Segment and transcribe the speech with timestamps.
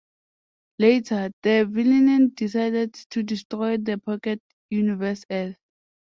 [0.79, 5.57] Later, the villain decided to destroy the pocket universe Earth.